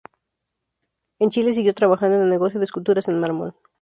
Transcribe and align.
En 1.19 1.29
Chile 1.29 1.53
siguió 1.53 1.75
trabajando 1.75 2.15
en 2.15 2.23
el 2.23 2.29
negocio 2.29 2.57
de 2.59 2.65
esculturas 2.65 3.07
en 3.07 3.19
mármol. 3.19 3.53